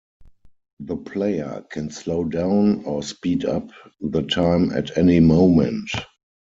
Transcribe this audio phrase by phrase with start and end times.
[0.79, 3.69] The player can slow down or speed up
[4.01, 5.91] the time at any moment.